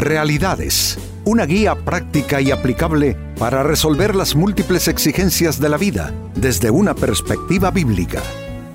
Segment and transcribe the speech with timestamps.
[0.00, 6.70] Realidades, una guía práctica y aplicable para resolver las múltiples exigencias de la vida desde
[6.70, 8.22] una perspectiva bíblica.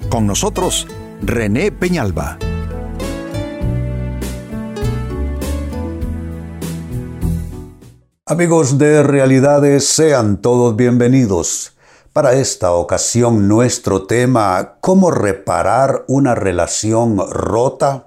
[0.07, 0.85] Con nosotros,
[1.23, 2.38] René Peñalba.
[8.28, 11.76] Amigos de Realidades, sean todos bienvenidos.
[12.14, 18.04] Para esta ocasión nuestro tema, ¿cómo reparar una relación rota?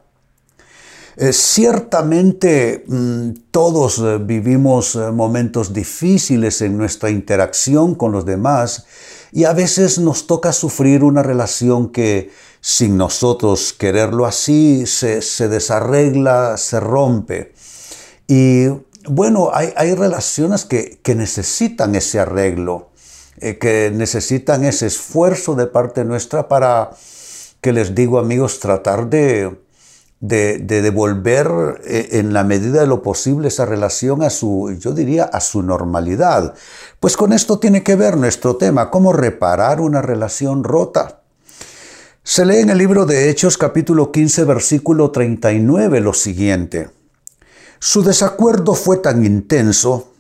[1.20, 8.86] Eh, ciertamente mm, todos eh, vivimos eh, momentos difíciles en nuestra interacción con los demás
[9.32, 16.56] y a veces nos toca sufrir una relación que sin nosotros quererlo así se, desarregla,
[16.56, 17.52] se rompe.
[18.28, 18.68] Y
[19.08, 22.90] bueno, hay, relaciones que, que necesitan ese arreglo
[23.60, 26.90] que necesitan ese esfuerzo de parte nuestra para,
[27.60, 29.56] que les digo amigos, tratar de,
[30.20, 35.24] de, devolver eh, en la medida de lo posible esa relación a su, yo diría,
[35.24, 36.54] a su normalidad.
[37.00, 41.22] Pues con esto tiene que ver nuestro tema, cómo reparar una relación rota.
[42.22, 46.90] Se lee en el libro de Hechos capítulo 15 versículo 39 lo siguiente.
[47.78, 50.12] Su desacuerdo fue tan intenso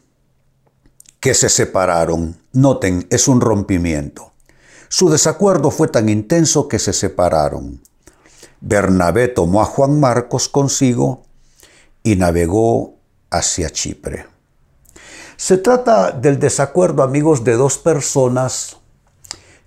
[1.20, 2.36] que se separaron.
[2.52, 4.32] Noten, es un rompimiento.
[4.88, 7.82] Su desacuerdo fue tan intenso que se separaron.
[8.60, 11.22] Bernabé tomó a Juan Marcos consigo
[12.02, 12.94] y navegó
[13.30, 14.26] hacia Chipre.
[15.36, 18.78] Se trata del desacuerdo, amigos, de dos personas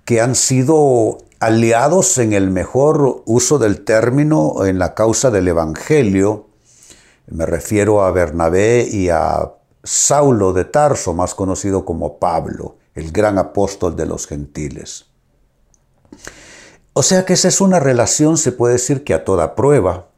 [0.04, 6.48] que han sido aliados en el mejor uso del término en la causa del Evangelio.
[7.28, 13.38] Me refiero a Bernabé y a Saulo de Tarso, más conocido como Pablo, el gran
[13.38, 15.11] apóstol de los gentiles.
[16.94, 20.10] O sea que esa es una relación, se puede decir que a toda prueba,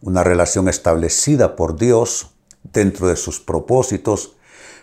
[0.00, 2.32] una relación establecida por Dios
[2.72, 4.34] dentro de sus propósitos.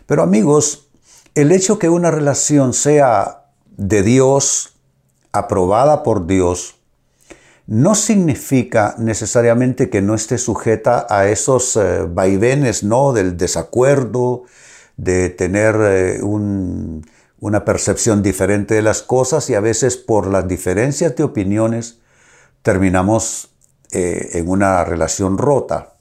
[0.06, 0.90] Pero amigos,
[1.36, 4.78] el hecho que una relación sea de Dios,
[5.34, 6.76] aprobada por Dios,
[7.68, 13.12] no significa necesariamente que no esté sujeta a esos eh, vaivenes ¿no?
[13.12, 14.44] del desacuerdo,
[14.98, 16.20] de tener eh,
[17.40, 22.00] una percepción diferente de las cosas y a veces por las diferencias de opiniones
[22.62, 23.50] terminamos
[23.92, 25.94] eh, en una relación rota.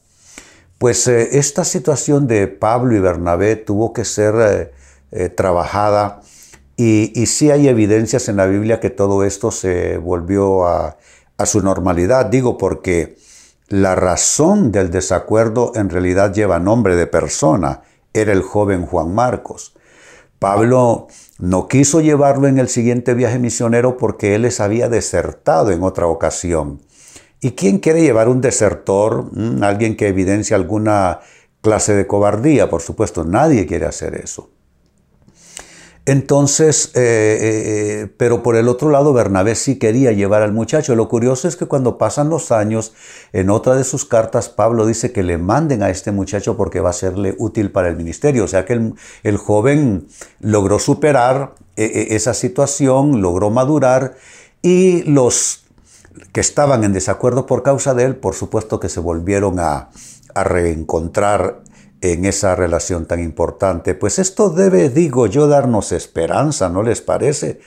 [0.79, 4.73] Pues esta situación de Pablo y Bernabé tuvo que ser
[5.35, 6.21] trabajada
[6.77, 10.97] y, sí hay evidencias en la Biblia que todo esto se volvió a
[11.47, 12.27] su normalidad.
[12.27, 13.19] Digo porque
[13.69, 17.83] la razón del desacuerdo en realidad lleva nombre de persona.
[18.15, 19.75] Era el joven Juan Marcos.
[20.39, 25.83] Pablo no quiso llevarlo en el siguiente viaje misionero porque él les había desertado en
[25.83, 26.81] otra ocasión.
[27.41, 29.31] ¿Y quién quiere llevar un desertor?
[29.33, 31.21] Mm, alguien que evidencia alguna
[31.61, 34.51] clase de cobardía, por supuesto, nadie quiere hacer eso.
[36.09, 40.97] Entonces, eh, eh, eh, pero por el otro lado, Bernabé sí quería llevar al muchacho.
[40.97, 42.95] Lo curioso es que cuando pasan los años,
[43.35, 46.91] en otra de sus cartas, Pablo dice que le manden a este muchacho porque va
[46.91, 48.45] a serle útil para el ministerio.
[48.45, 48.73] O sea que
[49.23, 50.09] el, joven
[50.41, 54.17] logró superar esa situación, logró madurar
[54.63, 55.67] y los
[56.33, 59.91] que estaban en desacuerdo por causa de él, por supuesto que se volvieron a,
[60.35, 61.68] a reencontrar
[62.01, 63.95] en esa relación tan importante.
[63.95, 67.61] Pues esto debe, digo yo, darnos esperanza, ¿no les parece?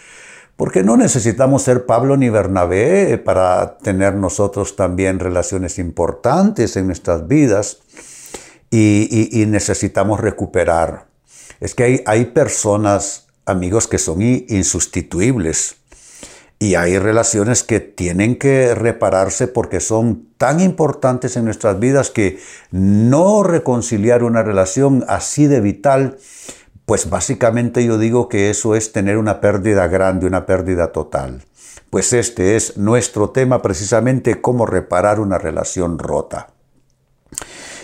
[0.55, 7.27] Porque no necesitamos ser Pablo ni Bernabé para tener nosotros también relaciones importantes en nuestras
[7.27, 7.79] vidas
[8.69, 11.07] y, necesitamos recuperar.
[11.59, 15.80] Es que hay, hay personas, amigos, que son insustituibles
[16.61, 22.37] y hay relaciones que tienen que repararse porque son tan importantes en nuestras vidas que
[22.69, 26.19] no reconciliar una relación así de vital,
[26.85, 31.41] pues básicamente yo digo que eso es tener una pérdida grande, una pérdida total.
[31.89, 36.49] Pues este es nuestro tema precisamente, cómo reparar una relación rota.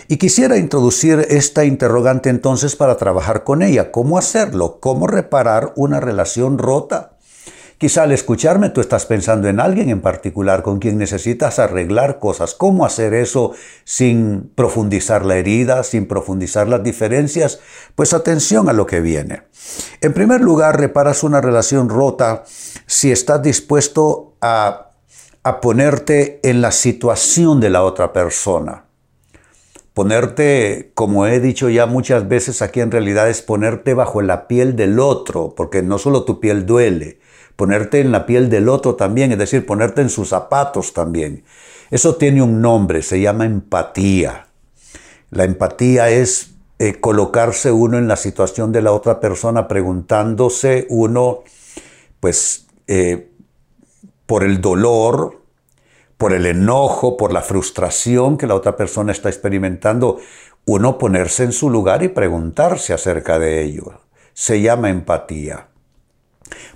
[0.06, 3.90] Y quisiera introducir esta interrogante entonces para trabajar con ella.
[3.90, 4.78] ¿Cómo hacerlo?
[4.78, 7.17] ¿Cómo reparar una relación rota?
[7.78, 12.54] Quizá al escucharme tú estás pensando en alguien en particular con quien necesitas arreglar cosas.
[12.54, 13.52] ¿Cómo hacer eso
[13.84, 17.60] sin profundizar la herida, sin profundizar las diferencias?
[17.94, 19.42] Pues atención a lo que viene.
[20.00, 22.42] En primer lugar, reparas una relación rota
[22.86, 24.90] si estás dispuesto a,
[25.44, 28.86] a ponerte en la situación de la otra persona
[29.98, 34.76] ponerte, como he dicho ya muchas veces aquí en realidad, es ponerte bajo la piel
[34.76, 37.18] del otro, porque no solo tu piel duele,
[37.58, 41.42] ponerte en la piel del otro también, es decir, ponerte en sus zapatos también.
[41.90, 44.46] Eso tiene un nombre, se llama empatía.
[45.30, 51.40] La empatía es eh, colocarse uno en la situación de la otra persona, preguntándose uno,
[52.20, 53.28] pues, eh,
[54.26, 55.42] por el dolor,
[56.16, 60.20] por el enojo, por la frustración que la otra persona está experimentando,
[60.64, 64.00] uno ponerse en su lugar y preguntarse acerca de ello.
[64.32, 65.66] Se llama empatía.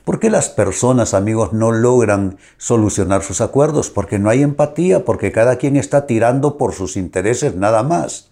[0.05, 3.91] ¿Por qué las personas, amigos, no logran solucionar sus acuerdos?
[3.91, 8.29] Porque no hay empatía, porque cada quien está tirando por sus intereses nada más.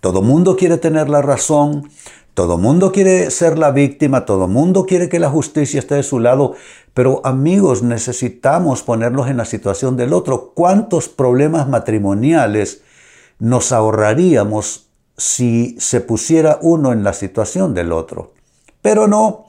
[0.00, 1.88] Todo mundo quiere tener la razón,
[2.34, 6.18] todo mundo quiere ser la víctima, todo mundo quiere que la justicia esté de su
[6.18, 6.54] lado,
[6.94, 10.52] pero amigos, necesitamos ponernos en la situación del otro.
[10.54, 12.82] ¿Cuántos problemas matrimoniales
[13.38, 14.86] nos ahorraríamos
[15.16, 18.32] si se pusiera uno en la situación del otro?
[18.80, 19.46] Pero no,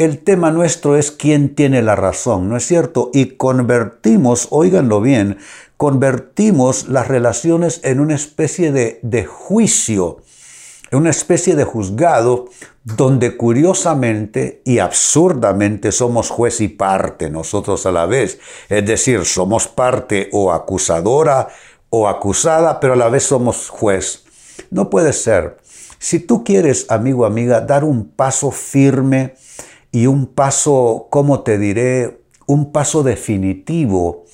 [0.00, 3.10] el tema nuestro es quién tiene la razón, ¿no es cierto?
[3.12, 5.36] Y convertimos, óiganlo bien,
[5.76, 10.22] convertimos las relaciones en una especie de, de juicio,
[10.90, 12.46] en una especie de juzgado
[12.82, 18.38] donde curiosamente y absurdamente somos juez y parte nosotros a la vez.
[18.70, 21.48] Es decir, somos parte o acusadora
[21.90, 24.24] o acusada, pero a la vez somos juez.
[24.70, 25.58] No puede ser.
[25.98, 29.34] Si tú quieres, amigo, amiga, dar un paso firme,
[29.92, 32.22] y un paso, ¿cómo te diré?
[32.46, 34.24] Un paso definitivo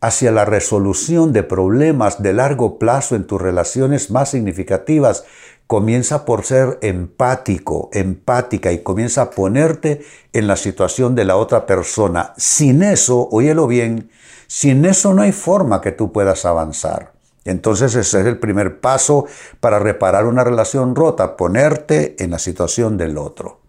[0.00, 5.24] hacia la resolución de problemas de largo plazo en tus relaciones más significativas,
[5.68, 10.02] comienza por ser empático, empática y comienza a ponerte
[10.32, 12.34] en la situación de la otra persona.
[12.36, 14.10] Sin eso, óyelo bien,
[14.48, 17.12] sin eso no hay forma que tú puedas avanzar.
[17.44, 19.26] Entonces ese es el primer paso
[19.60, 23.61] para reparar una relación rota, ponerte en la situación del otro.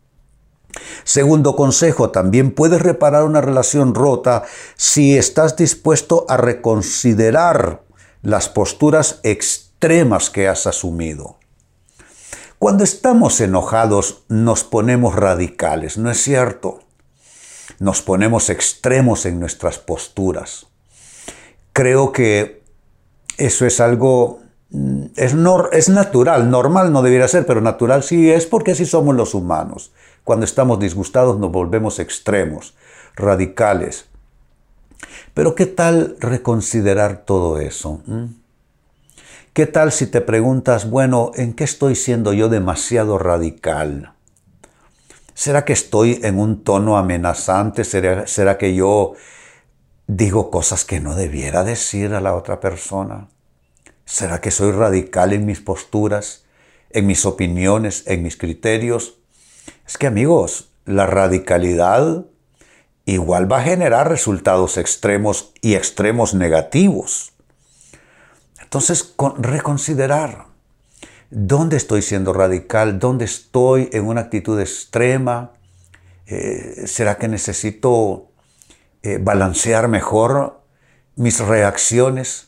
[1.03, 4.43] Segundo consejo, también puedes reparar una relación rota
[4.75, 7.83] si estás dispuesto a reconsiderar
[8.21, 11.37] las posturas extremas que has asumido.
[12.57, 16.79] Cuando estamos enojados nos ponemos radicales, ¿no es cierto?
[17.79, 20.67] Nos ponemos extremos en nuestras posturas.
[21.73, 22.63] Creo que
[23.37, 24.39] eso es algo,
[24.69, 29.33] mm, es, natural, normal no debiera ser, pero natural sí es porque así somos los
[29.33, 29.91] humanos.
[30.23, 32.75] Cuando estamos disgustados nos volvemos extremos,
[33.15, 34.05] radicales.
[35.33, 38.01] Pero ¿qué tal reconsiderar todo eso?
[38.05, 38.25] ¿Mm?
[39.53, 44.13] ¿Qué tal si te preguntas, bueno, ¿en qué estoy siendo yo demasiado radical?
[45.35, 47.83] ¿Será que estoy en un tono amenazante?
[47.83, 49.13] ¿Será, ¿Será, que yo
[50.07, 53.29] digo cosas que no debiera decir a la otra persona?
[54.05, 56.45] ¿Será que soy radical en mis posturas,
[56.89, 59.19] en mis opiniones, en mis criterios?
[59.85, 62.25] Es que amigos, la radicalidad
[63.05, 67.33] igual va a generar resultados extremos y extremos negativos.
[68.61, 70.47] Entonces, reconsiderar
[71.29, 75.51] dónde estoy siendo radical, dónde estoy en una actitud extrema.
[76.27, 78.31] Eh, ¿Será que necesito
[79.01, 80.61] eh, balancear mejor
[81.15, 82.47] mis reacciones,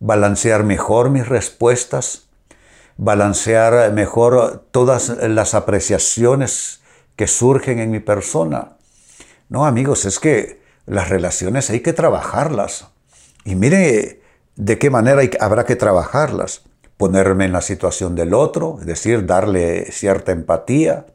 [0.00, 2.27] balancear mejor mis respuestas?
[2.98, 6.80] Balancear mejor todas las apreciaciones
[7.16, 8.76] que surgen en mi persona.
[9.48, 12.88] No, amigos, es que las relaciones hay que trabajarlas.
[13.44, 14.20] Y mire
[14.56, 16.62] de qué manera habrá que trabajarlas.
[16.96, 21.06] Ponerme en la situación del otro, es decir, darle cierta empatía.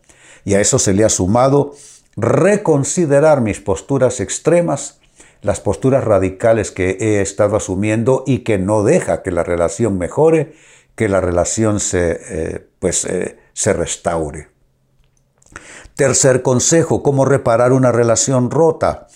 [0.46, 1.76] Y a eso se le ha sumado
[2.16, 5.00] reconsiderar mis posturas extremas,
[5.42, 10.54] las posturas radicales que he estado asumiendo y que no deja que la relación mejore
[10.96, 14.50] que la relación se, eh, pues, eh, se restaure.
[15.96, 19.08] Tercer consejo, cómo reparar una relación rota.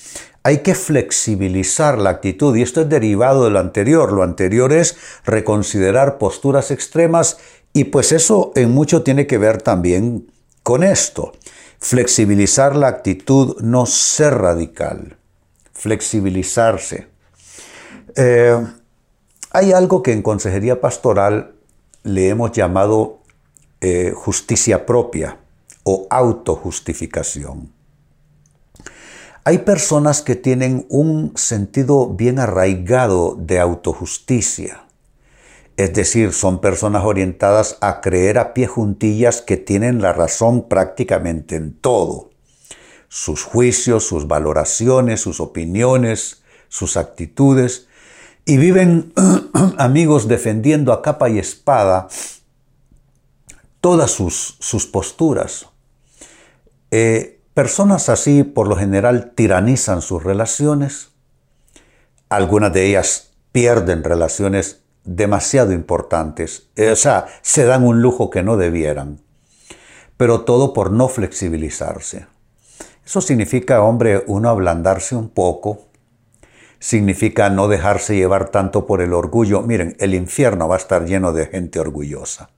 [0.43, 4.13] Hay que flexibilizar la actitud y esto es derivado de lo anterior.
[4.13, 7.37] Lo anterior es reconsiderar posturas extremas
[7.73, 10.31] y pues eso en mucho tiene que ver también
[10.63, 11.33] con esto.
[11.79, 15.17] Flexibilizar la actitud, no ser radical.
[15.73, 17.07] Flexibilizarse.
[18.15, 18.65] Eh,
[19.51, 21.56] hay algo que en consejería pastoral
[22.07, 23.19] le hemos llamado
[23.81, 25.39] eh, justicia propia
[25.83, 27.71] o autojustificación.
[29.43, 34.83] Hay personas que tienen un sentido bien arraigado de autojusticia.
[35.77, 41.55] Es decir, son personas orientadas a creer a pie juntillas que tienen la razón prácticamente
[41.55, 42.31] en todo.
[43.09, 47.86] Sus juicios, sus valoraciones, sus opiniones, sus actitudes
[48.47, 49.13] y viven
[49.77, 52.07] amigos defendiendo a capa y espada
[53.81, 55.67] todas sus, sus posturas.
[56.89, 61.09] Eh, personas así por lo general tiranizan sus relaciones,
[62.29, 66.69] algunas de ellas pierden relaciones demasiado importantes.
[66.91, 69.19] O sea, se dan un lujo que no debieran.
[70.15, 72.27] Pero todo por no flexibilizarse.
[73.05, 75.86] Eso significa, hombre, uno ablandarse un poco.
[76.79, 79.61] Significa no dejarse llevar tanto por el orgullo.
[79.61, 82.49] Miren, el infierno va a estar lleno de gente orgullosa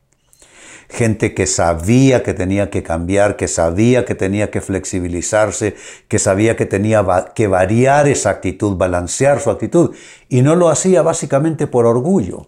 [0.89, 5.75] gente que sabía que tenía que cambiar, que sabía que tenía que flexibilizarse,
[6.07, 9.95] que sabía que tenía que variar esa actitud, balancear su actitud,
[10.27, 12.47] y no lo hacía básicamente por orgullo.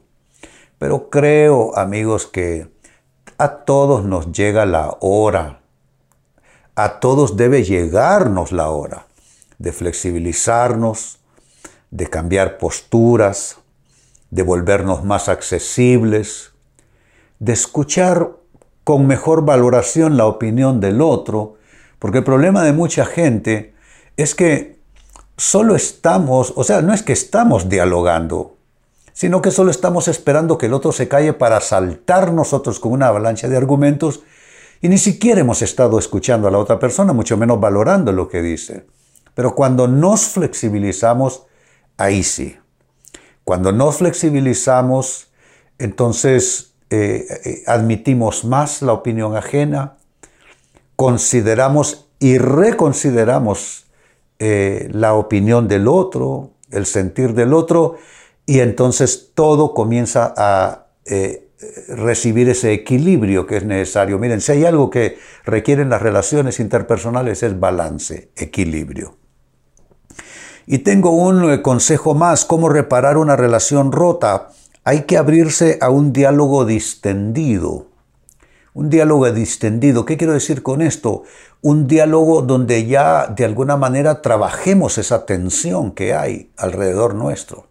[0.79, 2.67] Pero creo, amigos, que
[3.37, 5.61] a todos nos llega la hora,
[6.75, 9.05] a todos debe llegarnos la hora
[9.59, 11.19] de flexibilizarnos,
[11.91, 13.57] de cambiar posturas,
[14.31, 16.53] de volvernos más accesibles,
[17.39, 18.31] de escuchar
[18.83, 21.57] con mejor valoración la opinión del otro,
[21.99, 23.75] porque el problema de mucha gente
[24.17, 24.79] es que
[25.37, 28.57] solo estamos, o sea, no es que estamos dialogando,
[29.13, 33.07] sino que solo estamos esperando que el otro se calle para saltar nosotros con una
[33.07, 34.21] avalancha de argumentos
[34.81, 38.41] y ni siquiera hemos estado escuchando a la otra persona, mucho menos valorando lo que
[38.41, 38.87] dice.
[39.35, 41.43] Pero cuando nos flexibilizamos,
[42.01, 42.57] ahí sí.
[43.43, 45.31] Cuando nos flexibilizamos,
[45.77, 49.97] entonces eh, eh, admitimos más la opinión ajena,
[50.95, 53.87] consideramos y reconsideramos
[54.39, 57.97] eh, la opinión del otro, el sentir del otro,
[58.45, 60.87] y entonces todo comienza a
[61.89, 64.17] recibir ese equilibrio que es necesario.
[64.17, 69.20] Miren, si hay algo que requieren las relaciones interpersonales es balance, equilibrio.
[70.65, 74.49] Y tengo un consejo más, cómo reparar una relación rota
[74.83, 77.87] hay que abrirse a un diálogo distendido.
[78.73, 81.23] Un diálogo distendido, ¿qué quiero decir con esto?
[81.61, 87.67] Un diálogo donde ya de alguna manera trabajemos esa tensión que hay alrededor nuestro.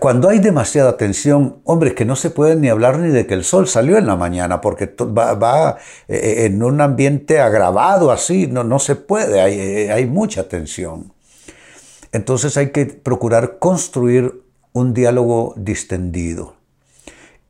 [0.00, 3.44] Cuando hay demasiada tensión, hombre, que no se puede ni hablar ni de que el
[3.44, 5.78] sol salió en la mañana, porque va,
[6.08, 10.46] eh, eh, en un ambiente agravado así, no, no se puede, hay, eh, hay mucha
[10.48, 11.11] tensión.
[12.12, 14.42] Entonces hay que procurar construir
[14.72, 16.54] un diálogo distendido.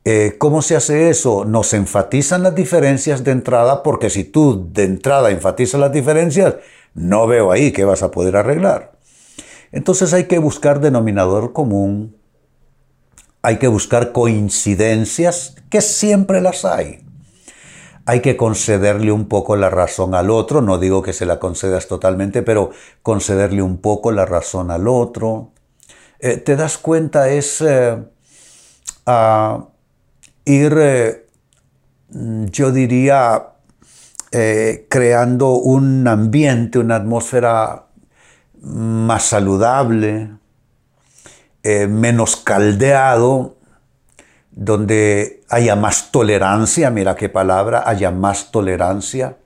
[0.05, 1.45] Eh, ¿Cómo se hace eso?
[1.45, 6.55] Nos enfatizan las diferencias de entrada porque si tú de entrada enfatizas las diferencias,
[6.93, 8.93] no veo ahí que vas a poder arreglar.
[9.71, 12.17] Entonces hay que buscar denominador común,
[13.41, 17.03] hay que buscar coincidencias, que siempre las hay.
[18.05, 21.87] Hay que concederle un poco la razón al otro, no digo que se la concedas
[21.87, 25.51] totalmente, pero concederle un poco la razón al otro.
[26.19, 28.01] Eh, te das cuenta es eh,
[30.45, 31.27] ir, eh,
[32.09, 33.49] yo diría,
[34.89, 37.85] creando un ambiente, una atmósfera
[38.61, 40.31] más saludable,
[41.63, 43.57] menos caldeado,
[44.55, 49.37] donde haya más tolerancia, mira qué palabra, haya más tolerancia,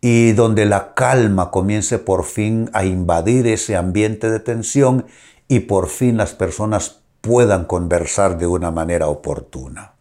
[0.00, 5.06] y donde la calma comience por fin a invadir ese ambiente de tensión
[5.48, 9.92] y por fin las personas puedan conversar de una manera oportuna.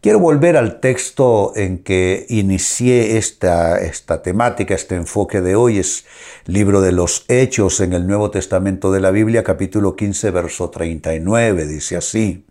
[0.00, 6.04] Quiero volver al texto en que inicié esta, esta temática, este enfoque de hoy, es
[6.44, 11.66] libro de los Hechos en el Nuevo Testamento de la Biblia, capítulo 15, verso 39,
[11.66, 12.43] dice así,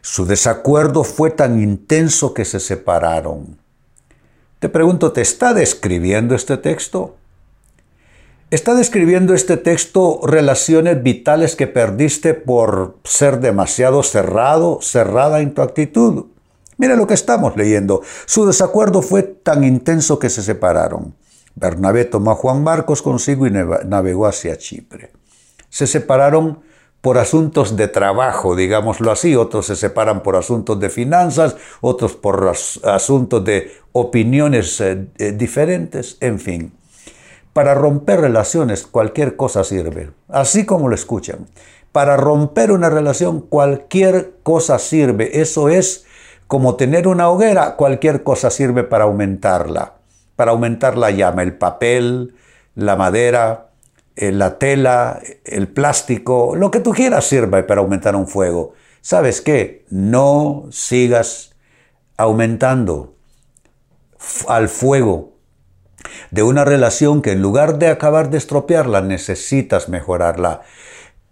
[0.00, 3.58] su desacuerdo fue tan intenso que se separaron.
[4.58, 7.16] Te pregunto, ¿te está describiendo este texto?
[8.50, 15.62] Está describiendo este texto relaciones vitales que perdiste por ser demasiado cerrado, cerrada en tu
[15.62, 16.26] actitud.
[16.78, 18.02] Mira lo que estamos leyendo.
[18.24, 21.14] Su desacuerdo fue tan intenso que se separaron.
[21.56, 25.10] Bernabé tomó a Juan Marcos consigo y navegó hacia Chipre.
[25.68, 26.60] Se separaron
[27.00, 32.52] por asuntos de trabajo, digámoslo así, otros se separan por asuntos de finanzas, otros por
[32.84, 36.72] asuntos de opiniones eh, eh, diferentes, en fin.
[37.52, 41.46] Para romper relaciones cualquier cosa sirve, así como lo escuchan.
[41.92, 45.40] Para romper una relación cualquier cosa sirve.
[45.40, 46.04] Eso es
[46.46, 49.94] como tener una hoguera, cualquier cosa sirve para aumentarla.
[50.36, 52.34] Para aumentar la llama, el papel,
[52.74, 53.67] la madera,
[54.20, 58.74] la tela, el plástico, lo que tú quieras sirve para aumentar un fuego.
[59.00, 59.86] ¿Sabes qué?
[59.90, 61.54] No sigas
[62.16, 63.14] aumentando
[64.48, 65.38] al fuego
[66.30, 70.62] de una relación que en lugar de acabar de estropearla, necesitas mejorarla.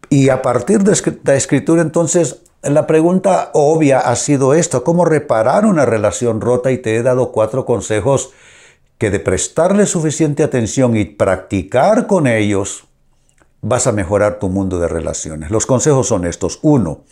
[0.09, 5.67] Y a partir de esta escritura, entonces, la pregunta obvia ha sido esto, ¿cómo reparar
[5.67, 6.71] una relación rota?
[6.71, 8.33] Y te he dado cuatro consejos
[8.99, 12.85] que de prestarle suficiente atención y practicar con ellos,
[13.61, 15.51] vas a mejorar tu mundo de relaciones.
[15.51, 16.59] Los consejos son estos.
[16.63, 17.05] Uno,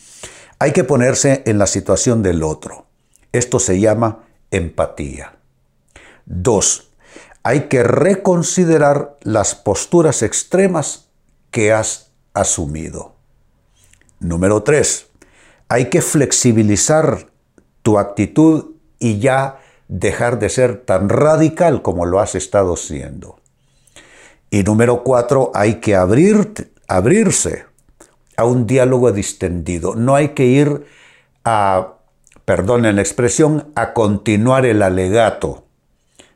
[0.59, 2.85] hay que ponerse en la situación del otro.
[3.31, 5.37] Esto se llama empatía.
[6.25, 6.91] Dos,
[7.43, 11.09] hay que reconsiderar las posturas extremas
[11.51, 13.15] que has asumido.
[14.19, 15.07] Número tres,
[15.67, 17.27] hay que flexibilizar
[17.81, 23.39] tu actitud y ya dejar de ser tan radical como lo has estado siendo.
[24.49, 27.65] Y número cuatro, hay que abrir, abrirse
[28.37, 29.95] a un diálogo distendido.
[29.95, 30.85] No hay que ir
[31.43, 31.95] a,
[32.45, 35.65] perdonen la expresión, a continuar el alegato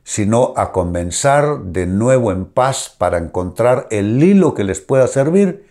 [0.10, 5.68] sino a comenzar de nuevo en paz para encontrar el hilo que les pueda servir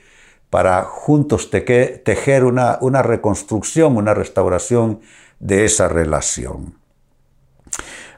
[0.48, 5.00] para juntos tejer una, una reconstrucción, una restauración
[5.40, 6.74] de esa relación.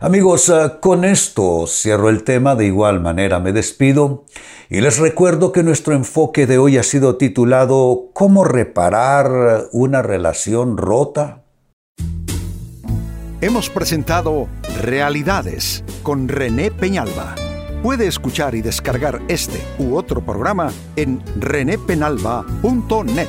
[0.02, 4.24] Amigos, ah, con esto cierro el tema, de igual manera me despido
[4.70, 10.78] y les recuerdo que nuestro enfoque de hoy ha sido titulado ¿Cómo reparar una relación
[10.78, 11.44] rota?
[13.42, 14.48] Hemos presentado
[14.80, 17.34] Realidades con René Peñalba.
[17.82, 23.28] Puede escuchar y descargar este u otro programa en renépenalba.net.